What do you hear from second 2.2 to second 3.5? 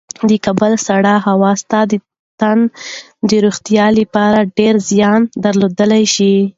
تن د